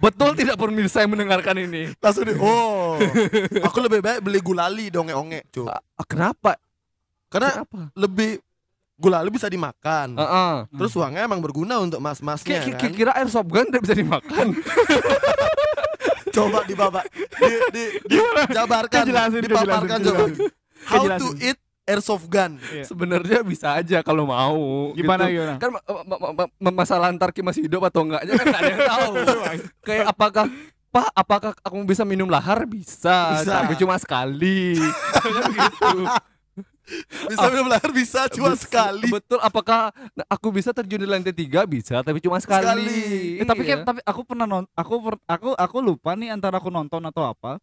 [0.00, 1.92] Betul tidak pemirsa yang mendengarkan ini?
[2.00, 2.96] Langsung di oh.
[3.68, 5.68] Aku lebih baik beli gulali dong onge cuy.
[5.68, 6.56] Ah, kenapa?
[7.28, 7.92] Karena Kenapa?
[7.92, 8.40] lebih
[8.96, 10.16] gulali bisa dimakan.
[10.16, 10.54] Heeh.
[10.80, 12.92] Terus uangnya emang berguna untuk mas-masnya Kayak kan.
[12.96, 14.46] kira airsoft gun tidak bisa dimakan.
[16.32, 18.16] Coba dibabak di, di, di,
[18.56, 19.04] jabarkan,
[19.44, 20.24] dipaparkan coba.
[20.88, 22.58] How to eat airsoft gun.
[22.70, 22.84] Iya.
[22.84, 24.92] Sebenarnya bisa aja kalau mau.
[24.92, 25.34] Gimana gitu.
[25.36, 25.54] gimana?
[25.58, 28.70] Kan ma- ma- ma- ma- ma- masalah antar Ki masih hidup atau enggaknya kan ada
[28.70, 29.12] yang tahu.
[29.86, 30.46] Kayak apakah
[30.92, 32.68] Pak, apakah aku bisa minum lahar?
[32.68, 33.64] Bisa, Bisa.
[33.64, 34.76] tapi cuma sekali.
[35.10, 35.98] Kan gitu.
[37.32, 39.08] Bisa minum air bisa cuma Betul- sekali.
[39.08, 39.40] Betul.
[39.40, 39.88] Apakah
[40.28, 41.64] aku bisa terjun di lantai tiga?
[41.64, 42.60] Bisa, tapi cuma sekali.
[42.84, 43.40] Sekali.
[43.40, 43.68] Eh, tapi Iya.
[43.72, 47.24] kayak- tapi aku pernah non aku per- aku aku lupa nih antara aku nonton atau
[47.24, 47.56] apa.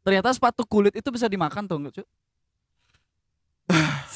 [0.00, 2.06] Ternyata sepatu kulit itu bisa dimakan tuh enggak, Cuk?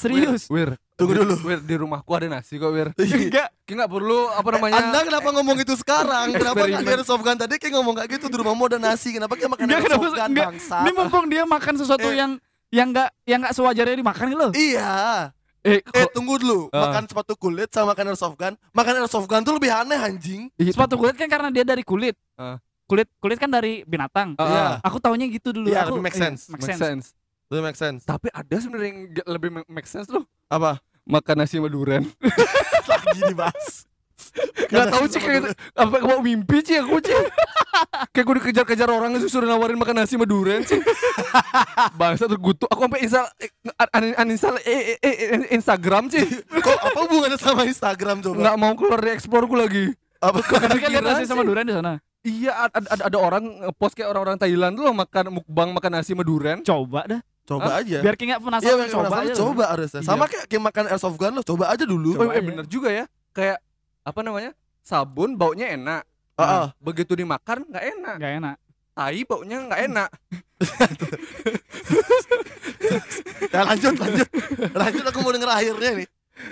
[0.00, 0.42] Serius?
[0.48, 1.34] Wir, Tunggu Wir, dulu.
[1.44, 2.88] Wir, di rumahku ada nasi kok, Wir.
[2.96, 3.52] Enggak.
[3.64, 4.74] Kayak nggak perlu apa namanya?
[4.80, 6.26] Anda kenapa ngomong itu sekarang?
[6.40, 9.14] Kenapa airsoft gun tadi kayak ngomong kayak gitu di rumahmu ada nasi?
[9.14, 10.46] Kenapa kayak makan Enggak, gun enggak.
[10.56, 10.76] bangsa?
[10.82, 12.16] Ini mumpung dia makan sesuatu Eh.
[12.18, 12.30] yang
[12.70, 14.52] yang enggak yang enggak sewajarnya dimakan gitu loh.
[14.52, 14.92] Iya.
[15.60, 16.72] eh, Eh tunggu dulu.
[16.72, 16.88] Ah.
[16.88, 18.54] Makan sepatu kulit sama makan airsoft gun.
[18.72, 20.48] Makan airsoft gun tuh lebih aneh anjing.
[20.56, 22.16] Iya, Sepatu kulit kan karena dia dari kulit.
[22.34, 22.56] Ah.
[22.88, 24.34] Kulit kulit kan dari binatang.
[24.34, 24.82] Iya.
[24.82, 24.88] ah.
[24.88, 25.70] Aku taunya gitu dulu.
[25.70, 26.50] Iya, aku, lebih make iya, sense.
[26.50, 26.82] make make sense.
[26.82, 27.06] sense.
[27.50, 28.06] Itu make sense.
[28.06, 30.22] Tapi ada sebenarnya yang lebih ma- make sense loh.
[30.46, 30.78] Apa?
[31.02, 32.06] Makan nasi sama durian.
[32.90, 33.90] Lagi dibahas.
[34.70, 37.10] Gak sama sih kayak apa mau mimpi sih aku sih.
[38.14, 40.78] kayak gue dikejar-kejar orang itu suruh nawarin makan nasi sama durian sih.
[41.98, 42.70] Bangsa tergutuk.
[42.70, 43.50] Aku sampai install eh,
[43.98, 46.22] un- uninstall eh, eh, Instagram sih.
[46.64, 48.38] Kok apa hubungannya sama Instagram coba?
[48.38, 49.90] Nggak mau keluar dari explore lagi.
[50.22, 50.38] Apa?
[50.38, 51.98] Kan lihat nasi sama durian di sana.
[52.20, 53.44] Iya ada, ada, ada orang
[53.80, 56.62] post kayak orang-orang Thailand tuh loh makan mukbang makan nasi sama durian.
[56.62, 57.20] Coba dah.
[57.50, 57.98] Coba aja.
[57.98, 59.34] Biar kayak nggak Iya, penasaran biar coba penasaran, aja.
[59.36, 59.98] coba harusnya.
[59.98, 60.06] Iya.
[60.06, 62.10] Sama kayak, kayak makan airsoft gun lo, coba aja dulu.
[62.12, 62.46] Oh, Coba eh aja.
[62.46, 63.04] bener juga ya.
[63.30, 63.58] Kayak
[64.00, 64.50] apa namanya?
[64.80, 66.02] Sabun baunya enak.
[66.34, 66.66] Ah, ah.
[66.78, 68.14] Begitu dimakan nggak enak.
[68.16, 68.56] Enggak enak.
[68.90, 70.08] Tai baunya nggak enak.
[73.50, 74.28] Ya lanjut, lanjut.
[74.72, 76.08] Lanjut aku mau denger akhirnya nih.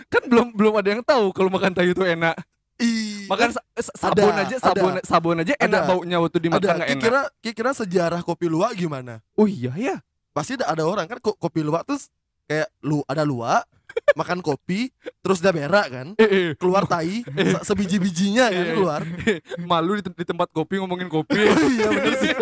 [0.09, 2.35] Kan belum belum ada yang tahu kalau makan tai itu enak.
[2.79, 5.89] Ih, Makan sa- sa- sabun Ada, aja sabun sabun aja enak Ada.
[5.89, 7.03] baunya waktu dimakan ada nggak enak.
[7.03, 9.19] kira kira sejarah kopi luwak gimana?
[9.35, 9.97] Oh iya ya.
[10.39, 12.07] Pasti ada, ada orang kan ko- kopi luwak terus
[12.45, 13.67] kayak lu ada luwak
[14.15, 18.73] makan kopi terus dia berak kan Eh, eh, keluar tai se- sebiji-bijinya kan Iya, iya.
[18.73, 19.01] keluar
[19.71, 21.35] malu di, di tempat kopi ngomongin kopi.
[21.75, 22.33] iya bener sih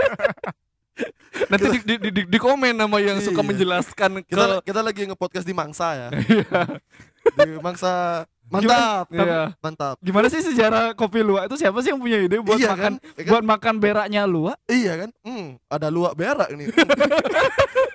[1.47, 3.49] Nanti di, di, di, di- di komen nama yang suka Iya.
[3.49, 6.09] menjelaskan ke kita kita lagi nge-podcast di Mangsa ya
[7.37, 9.53] di Mangsa mantap Iya.
[9.59, 12.79] mantap Gimana sih sejarah kopi luwak itu siapa sih yang punya ide buat iya makan
[12.79, 12.95] kan?
[13.03, 13.29] Iya kan?
[13.29, 14.57] buat makan beraknya luwak?
[14.67, 16.71] iya kan hmm, ada luwak berak nih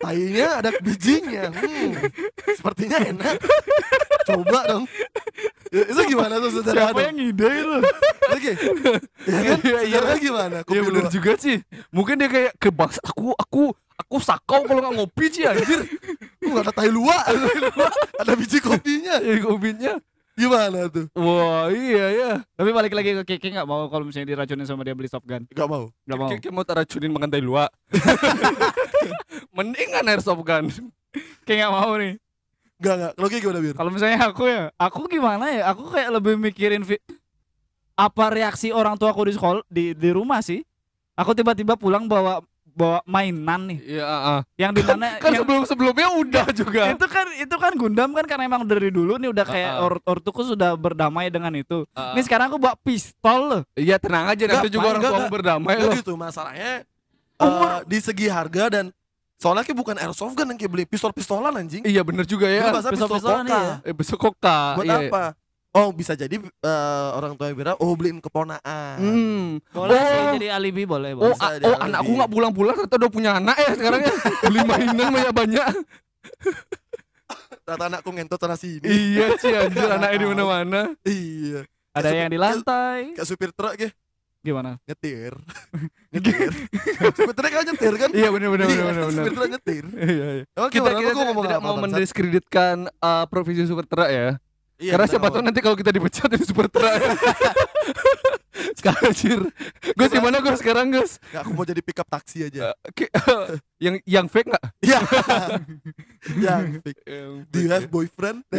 [0.01, 1.91] tainya ada bijinya hmm,
[2.57, 3.35] sepertinya enak
[4.27, 4.85] coba dong
[5.71, 7.77] Ya, itu gimana tuh sejarah Siapa yang ide itu?
[8.27, 8.51] Oke.
[9.23, 9.57] Ya kan?
[9.63, 9.99] Iya, iya.
[10.19, 10.57] Gimana?
[10.67, 11.63] Kopi Iya bener juga sih.
[11.95, 15.79] Mungkin dia kayak ke bangsa aku aku aku sakau kalau nggak ngopi sih anjir.
[16.43, 17.23] Gak ada tai luwak.
[18.21, 19.23] ada biji kopinya.
[19.23, 19.93] Ya kopinya.
[20.41, 21.05] Gimana tuh?
[21.13, 22.31] Wah iya ya.
[22.57, 25.45] Tapi balik lagi ke Kiki nggak mau kalau misalnya diracunin sama dia beli Top Gun.
[25.53, 25.93] Gak mau.
[26.09, 26.29] Nggak mau.
[26.33, 27.69] Kayak mau tak racunin makan tai luwak.
[29.55, 30.73] Mendingan airsoft gun.
[31.45, 32.13] Kayak nggak mau nih.
[32.81, 33.11] Gak gak.
[33.13, 33.73] Kalau kayak gimana Bir?
[33.77, 35.61] Kalau misalnya aku ya, aku gimana ya?
[35.69, 36.81] Aku kayak lebih mikirin
[37.93, 40.65] apa reaksi orang tua aku di sekolah di di rumah sih.
[41.13, 44.41] Aku tiba-tiba pulang bawa bawa mainan nih Iya, ah.
[44.55, 46.81] yang di mana kan yang, sebelum sebelumnya udah juga.
[46.89, 49.85] itu kan itu kan Gundam kan karena emang dari dulu nih udah kayak Ah, ah.
[49.85, 51.83] or, ortuku sudah berdamai dengan itu.
[51.91, 52.11] Ah.
[52.11, 53.61] Ini sekarang aku bawa pistol loh.
[53.73, 55.93] Iya tenang aja nanti juga orang tua berdamai loh.
[55.93, 56.87] gitu masalahnya.
[57.37, 58.85] eh, di segi harga dan
[59.35, 61.81] soalnya kayak bukan airsoft gun yang kayak beli pistol-pistolan anjing.
[61.81, 62.69] Iya bener juga ya.
[62.69, 63.57] bahasa pistol pistol-pistolan, koka.
[63.57, 63.73] iya.
[63.81, 64.59] Eh besok koka.
[64.77, 64.97] Buat Iya.
[65.07, 65.23] apa?
[65.71, 68.97] Oh bisa jadi eh, orang tua Bira oh beliin keponaan.
[68.97, 69.47] Hmm.
[69.71, 70.33] Boleh sih Oh.
[70.35, 71.31] jadi alibi boleh, Oh, boleh.
[71.31, 71.85] Dia oh lebih.
[71.87, 74.11] anakku nggak pulang-pulang ternyata udah punya anak ya sekarang ya.
[74.43, 75.67] Beli mainan banyak banyak.
[77.63, 78.83] Ternyata anakku ngentot sana sini.
[78.83, 80.81] iya sih anjir anaknya di mana-mana.
[81.03, 81.63] iya.
[81.91, 82.99] Ada Kayak yang di supir- lantai.
[83.15, 83.89] Kayak supir truk ya
[84.41, 84.71] Gimana?
[84.83, 85.33] nyetir.
[86.11, 86.51] nyetir.
[87.13, 88.09] supir truk kan nyetir kan?
[88.11, 89.23] Iya bener bener Iya, bener bener.
[89.23, 89.83] Supir truk nyetir.
[89.87, 90.43] Iya iya.
[90.51, 94.35] Emang Kita kita ngomong tidak mau mendiskreditkan uh, profesi super truk ya.
[94.81, 96.89] Iya, Karena siapa tahu nanti kalau kita dipecat ini super truk.
[96.89, 97.13] ya.
[98.77, 99.39] sekarang anjir.
[99.93, 101.11] Gus gimana Gus sekarang Gus?
[101.21, 102.73] Nggak, aku mau jadi pick up taksi aja.
[102.91, 103.13] Ki-
[103.77, 104.65] yang yang fake nggak?
[104.81, 104.99] Iya.
[106.45, 107.01] Yang fake.
[107.49, 108.41] Do you have boyfriend?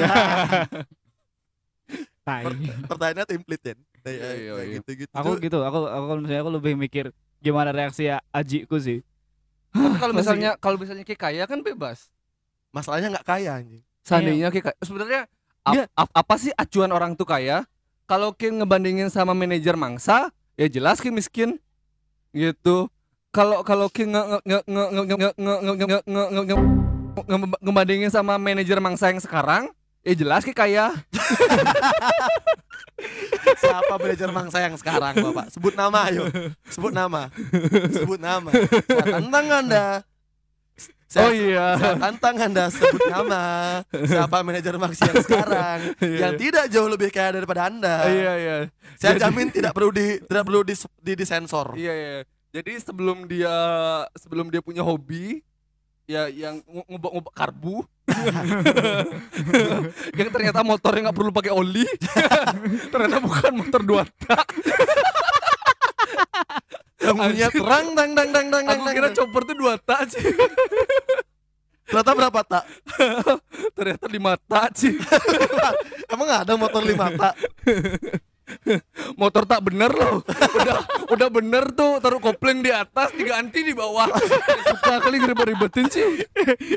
[2.22, 2.42] Tai.
[2.86, 3.74] Pertanyaannya template ya.
[4.02, 4.74] Iya, iya, iya.
[4.78, 5.10] gitu-gitu.
[5.14, 7.04] Aku gitu, aku aku kalau misalnya aku lebih mikir
[7.38, 9.02] gimana reaksi ya ajiku sih.
[9.70, 12.10] Tapi kalau misalnya kalau misalnya kayak kaya kan bebas.
[12.70, 13.82] Masalahnya nggak kaya anjing.
[14.02, 14.78] Seandainya kayak kaya-
[15.62, 17.62] Ap ap, apa sih acuan orang tuh kaya?
[18.10, 21.62] Kalau Kim ngebandingin sama manajer mangsa, ya jelas Kim miskin.
[22.34, 22.90] Gitu.
[23.30, 24.42] Kalau kalau Kim nge
[28.10, 29.70] sama manajer mangsa yang sekarang,
[30.02, 30.90] ya jelas Kim kaya.
[33.62, 35.54] Siapa manajer mangsa yang sekarang, Bapak?
[35.54, 36.26] Sebut nama ayo.
[36.74, 37.30] Sebut nama.
[37.94, 38.50] Sebut nama.
[38.50, 40.02] nge nge Anda
[41.12, 41.66] saya, Oh iya.
[41.76, 43.44] saya tantang Anda sebut nama.
[44.08, 46.40] Siapa manajer mangsa yang sekarang Iya, yang iya.
[46.40, 48.08] tidak jauh lebih kaya daripada Anda.
[48.08, 48.56] Iya iya.
[48.96, 51.76] Saya Jadi- jamin tidak perlu di tidak perlu di, di disensor.
[51.76, 52.12] Iya iya.
[52.52, 53.52] Jadi sebelum dia
[54.16, 55.40] sebelum dia punya hobi,
[56.04, 57.76] ya yang nge- ngubah-ngubah karbu
[60.18, 61.86] yang ternyata motornya nggak perlu pakai oli
[62.90, 64.42] ternyata bukan motor dua tak
[67.02, 69.16] Yang punya terang dang dang dang dang aku dang, kira dang.
[69.18, 70.22] chopper tuh dua tak sih
[71.82, 72.64] Ternyata berapa tak?
[73.76, 74.94] ternyata lima tak sih
[76.12, 77.34] Emang ada motor lima tak?
[79.16, 80.76] motor tak bener loh udah
[81.08, 84.04] udah bener tuh taruh kopling di atas diganti di bawah
[84.68, 86.04] suka kali ribet-ribetin sih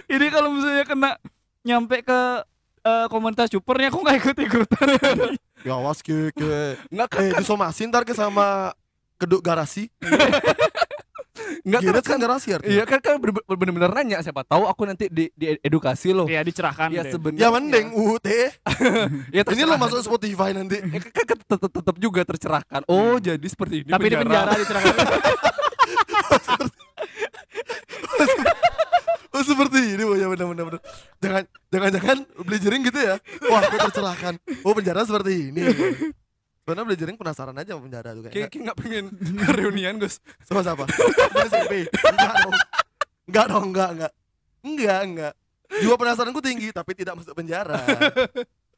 [0.08, 1.12] Ini kalau misalnya kena
[1.66, 2.20] nyampe ke
[2.86, 4.88] eh, komunitas supernya aku nggak ikut ikutan.
[5.66, 6.78] Ya awas ke ke.
[6.94, 8.72] nggak kan Eh disomasin ntar ke sama
[9.26, 9.90] keduk garasi.
[11.66, 12.74] nggak Gila terus kan kan garasi artinya.
[12.78, 16.46] iya kan kan bener- bener-bener nanya siapa tahu aku nanti di, di edukasi loh ya
[16.46, 17.12] dicerahkan ya deh.
[17.12, 18.28] sebenarnya Ya mending UUT.
[19.36, 20.78] ya Ini lo masuk Spotify nanti.
[20.78, 22.86] Ya, kan, kan tetap, tetap juga tercerahkan.
[22.86, 23.90] Oh, jadi seperti ini.
[23.90, 24.96] Tapi di penjara dicerahkan.
[29.36, 30.82] Oh seperti ini oh ya benar benar benar.
[31.20, 33.20] Jangan jangan jangan beli jering gitu ya.
[33.52, 34.40] Wah, aku tercerahkan.
[34.64, 35.60] Oh penjara seperti ini.
[36.65, 39.06] Sebenarnya beli jering penasaran aja sama penjara tuh Kayak nggak pengen
[39.62, 40.17] reunian, Gus.
[40.41, 40.89] Sama siapa?
[40.89, 41.86] Sama SMP.
[41.86, 42.54] Enggak dong.
[43.30, 44.12] Enggak dong, enggak enggak.
[44.65, 45.34] Enggak enggak.
[45.78, 47.78] Jiwa penasaranku tinggi tapi tidak masuk penjara.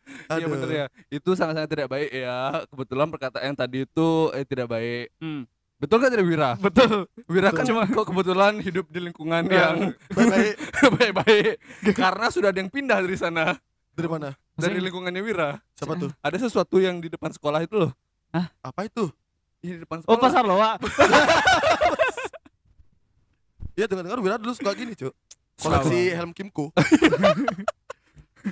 [0.08, 0.56] Iya Aduh.
[0.56, 0.86] bener ya.
[1.12, 2.63] Itu sangat-sangat tidak baik ya.
[2.71, 5.12] Kebetulan perkataan yang tadi itu eh, tidak baik.
[5.19, 5.43] Hmm.
[5.84, 6.52] Betul kan tidak Wira?
[6.56, 7.12] Betul.
[7.28, 10.56] Wira kan cuma kok kebetulan hidup di lingkungan yang Baik-baik.
[10.95, 11.54] baik-baik.
[11.91, 13.60] Karena sudah ada yang pindah dari sana.
[13.91, 14.32] Dari mana?
[14.58, 15.62] Dari lingkungannya Wira.
[15.78, 16.10] Siapa tuh?
[16.20, 17.91] Ada sesuatu yang di depan sekolah itu loh.
[18.65, 19.08] Apa itu?
[19.62, 20.22] Iya, di depan Oh sekolah.
[20.22, 20.72] pasar loa.
[23.78, 25.13] Ya dengar-dengar Wira dulu suka gini, Cuk.
[25.62, 26.74] Koleksi helm Kimco.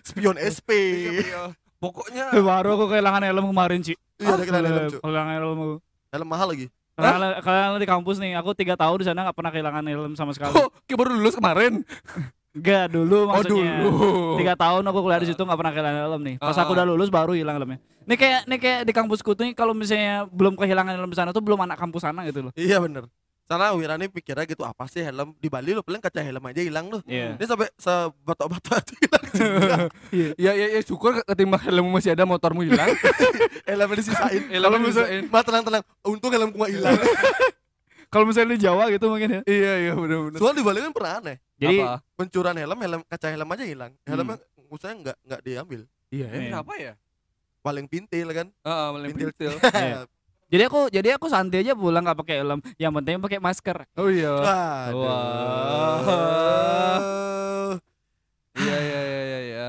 [0.05, 0.69] Spion SP.
[0.73, 1.41] Iya, iya.
[1.81, 3.97] Pokoknya Baru aku kehilangan helm kemarin sih.
[4.21, 5.01] Iya, ada kehilangan helm, Cuk.
[5.01, 5.75] Kehilangan helm aku.
[6.13, 6.67] Helm mahal lagi.
[6.95, 10.31] Karena kalian di kampus nih, aku tiga tahun di sana nggak pernah kehilangan helm sama
[10.31, 10.53] sekali.
[10.53, 11.81] kok kayak baru lulus kemarin.
[12.55, 13.73] Enggak dulu Oh, maksudnya.
[13.83, 14.39] dulu.
[14.39, 16.35] Tiga tahun aku kuliah di situ nggak pernah kehilangan helm nih.
[16.39, 16.63] Pas Ah.
[16.63, 17.79] aku udah lulus baru hilang helmnya.
[18.05, 21.29] Nih kayak nih kayak di kampusku tuh nih, kalau misalnya belum kehilangan helm di sana
[21.29, 22.51] tuh belum anak kampus sana gitu loh.
[22.55, 23.11] Iya bener.
[23.45, 26.61] Sana Wira nih pikirnya gitu apa sih helm di Bali lo paling kaca helm aja
[26.61, 27.01] hilang loh.
[27.05, 27.35] Iya.
[27.35, 29.75] Ini sampai sebatok-batok itu hilang juga.
[30.39, 32.89] Ya ya ya syukur ketimbang helmmu masih ada motormu hilang.
[33.67, 34.41] Helmnya disisain.
[34.47, 35.21] Misalnya, disisain.
[35.27, 35.83] mah tenang-tenang.
[36.01, 36.95] Untung helmku nggak hilang.
[38.15, 39.41] Kalau misalnya di Jawa gitu mungkin ya.
[39.43, 40.39] iya iya benar-benar.
[40.39, 41.35] Soalnya di Bali kan pernah aneh.
[41.59, 41.99] Jadi Apa?
[42.15, 43.91] Pencurian helm, helm kaca helm aja hilang.
[44.07, 44.39] Helmnya
[44.71, 45.81] maksudnya nggak nggak diambil.
[46.07, 46.47] Iya, Iya.
[46.47, 46.93] kenapa ya?
[47.59, 48.47] Paling pintil kan.
[48.63, 49.35] Ah, malah Pintil.
[49.35, 49.51] pintil.
[49.83, 50.07] Iya.
[50.47, 52.63] jadi aku jadi aku santai aja pulang nggak pakai helm.
[52.79, 53.77] Yang penting pakai masker.
[53.99, 54.31] Oh iya.
[54.31, 54.87] Wah.
[58.55, 59.67] Iya iya iya iya iya.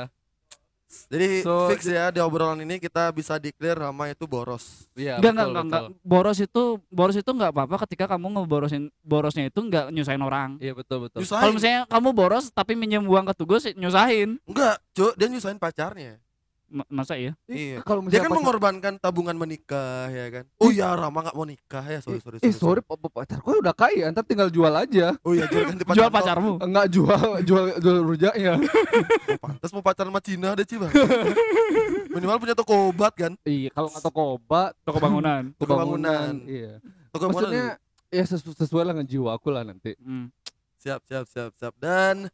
[1.06, 4.90] Jadi So, fix ya di obrolan ini kita bisa declare nama itu boros.
[4.98, 5.82] Iya, Enggak, betul, enggak, enggak.
[6.02, 10.50] Boros itu boros itu enggak apa-apa ketika kamu ngeborosin borosnya itu enggak nyusahin orang.
[10.58, 11.22] Iya betul betul.
[11.22, 14.42] Kalau misalnya kamu boros tapi minjem uang ke tugas nyusahin.
[14.42, 16.18] Enggak, Cuk, dia nyusahin pacarnya.
[16.66, 17.30] Ma- Masa iya?
[17.46, 17.78] Iya.
[17.80, 20.44] Kalau Dia kan mengorbankan tabungan menikah ya kan.
[20.56, 21.98] Oh iya, Rama nggak mau nikah ya.
[22.00, 25.14] Sorry, sorry, Eh sorry pa- pa- pacarku udah kaya, ntar tinggal jual aja.
[25.22, 25.96] Oh iya, jual ganti pacar.
[25.96, 26.52] Jual pacarmu.
[26.58, 28.52] Enggak jual jual jual rujaknya.
[29.36, 30.90] Oh, pantas mau pacaran sama Cina deh, Ci, Bang.
[32.14, 33.32] Minimal punya toko obat kan.
[33.42, 35.52] iya, kalau nggak toko obat, Toko bangunan.
[35.54, 36.32] Toko bangunan.
[36.42, 36.80] Iya.
[37.10, 37.50] Toko bangunan.
[37.52, 37.66] Maksudnya
[38.08, 39.94] ya sesu- sesuai lah dengan jiwa aku lah nanti.
[39.98, 40.32] Hmm.
[40.78, 41.74] Siap, siap, siap, siap.
[41.76, 42.26] Dan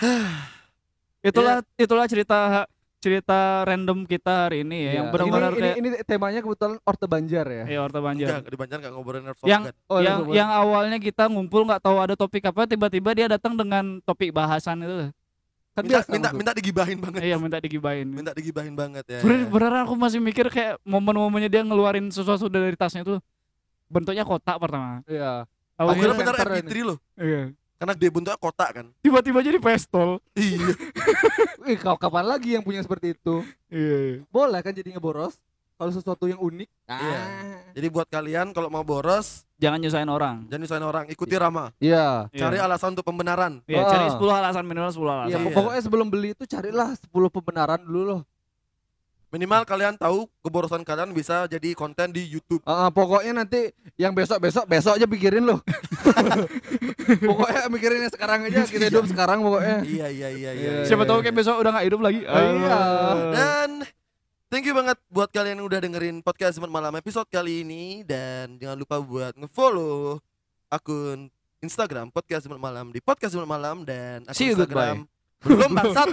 [1.24, 2.68] Itulah itulah cerita
[3.04, 5.12] cerita random kita hari ini ya yang Iya.
[5.12, 7.64] benar-benar ini, kayak ini, ini temanya kebetulan Orte Banjar ya.
[7.68, 8.28] ya Orta Banjar.
[8.40, 9.62] enggak di Banjar enggak ngobrolin Yang.
[9.84, 13.52] Oh, yang iya, yang awalnya kita ngumpul nggak tahu ada topik apa tiba-tiba dia datang
[13.52, 15.12] dengan topik bahasan itu.
[15.74, 17.20] kan minta, biasa minta, minta digibahin banget.
[17.20, 18.06] Iya minta digibahin.
[18.06, 19.20] Minta digibahin banget ya.
[19.26, 23.18] Bener, beneran aku masih mikir kayak momen-momennya dia ngeluarin sesuatu dari tasnya itu
[23.90, 25.02] bentuknya kotak pertama.
[25.04, 25.50] Iya.
[25.74, 26.98] Aku kira Awalnya- benar center MP3 loh.
[27.18, 27.42] iya.
[27.74, 28.86] Karena dia bentuknya kotak kan.
[29.00, 30.22] Tiba-tiba jadi pistol.
[30.32, 30.72] Iya.
[31.64, 33.40] Eh, kau kapan lagi yang punya seperti itu?
[33.68, 34.20] Iya.
[34.28, 35.40] Boleh kan jadi ngeboros
[35.74, 36.68] kalau sesuatu yang unik.
[36.84, 37.16] Iya.
[37.16, 37.64] Ah.
[37.72, 40.44] Jadi buat kalian kalau mau boros, Jangan nyusahin orang.
[40.46, 41.72] jangan nyusahin orang, ikuti Rama.
[41.80, 42.28] Iya.
[42.30, 43.64] Cari alasan untuk pembenaran.
[43.64, 44.12] Iya, cari Ah.
[44.12, 45.30] 10 alasan minimal 10 alasan.
[45.32, 45.54] Iya, Iya.
[45.56, 48.20] pokoknya sebelum beli itu carilah 10 pembenaran dulu loh.
[49.34, 52.62] Minimal kalian tahu keborosan kalian bisa jadi konten di YouTube.
[52.62, 55.58] Ah, pokoknya nanti yang besok-besok besok aja pikirin loh.
[57.34, 59.82] pokoknya mikirin yang sekarang aja kita hidup sekarang pokoknya.
[59.82, 60.50] iya iya iya iya.
[60.54, 60.72] Iya.
[60.78, 60.86] iya.
[60.86, 62.22] Siapa tahu kayak besok udah gak hidup lagi.
[62.22, 62.78] Oh, iya.
[63.34, 63.70] Dan
[64.54, 68.54] thank you banget buat kalian yang udah dengerin podcast Jumat Malam episode kali ini dan
[68.62, 70.22] jangan lupa buat ngefollow
[70.70, 71.26] akun
[71.58, 75.10] Instagram podcast Jumat Malam di podcast Jumat Malam dan akun See you, Instagram
[75.44, 76.08] belum bangsat.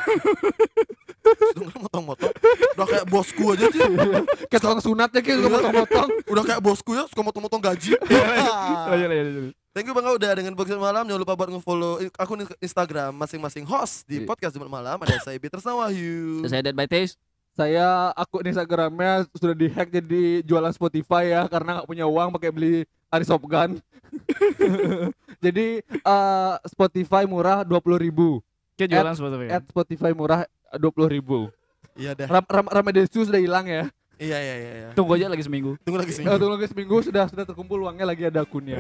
[1.54, 2.34] Sudah motong-motong.
[2.76, 3.82] Udah kayak bosku aja sih.
[4.50, 6.10] Kayak tukang sunatnya kayak suka motong-motong.
[6.28, 7.94] Udah kayak bosku ya, suka motong-motong gaji.
[7.98, 8.56] Lanjut,
[8.90, 9.54] lanjut, lanjut.
[9.72, 11.08] Thank you banget udah dengan podcast malam.
[11.08, 14.28] Jangan lupa buat nge-follow akun Instagram masing-masing host di Iya.
[14.28, 15.00] podcast Jumat malam.
[15.00, 16.44] Ada saya Peter Wahyu.
[16.44, 17.16] Saya Dead by Taste.
[17.56, 22.84] Saya akun Instagramnya sudah dihack jadi jualan Spotify ya karena nggak punya uang pakai beli
[23.08, 23.80] Airsoft gun.
[25.46, 28.44] jadi eh, Spotify murah 20.000 ribu.
[28.88, 29.48] Kita jualan Spotify.
[29.54, 30.42] At Spotify murah
[30.74, 31.40] 20.000 ribu.
[32.00, 32.28] Iya dah.
[32.32, 33.84] Ram, ram, Ramadesu sudah hilang ya.
[34.22, 34.72] Iya iya iya.
[34.78, 34.90] iya.
[34.94, 35.82] Tunggu aja lagi seminggu.
[35.82, 36.22] Tunggu lagi sih.
[36.22, 38.78] Eh, tunggu lagi seminggu sudah sudah terkumpul uangnya lagi ada akunnya.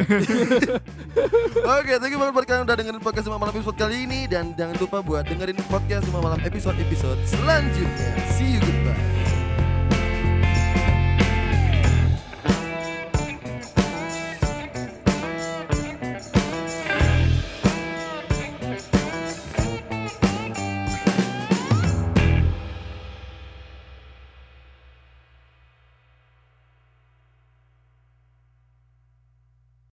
[1.82, 4.54] Oke, thank you banget buat kalian udah dengerin podcast Jumat malam episode kali ini dan
[4.54, 8.10] jangan lupa buat dengerin podcast Jumat malam episode-episode selanjutnya.
[8.38, 9.21] See you goodbye.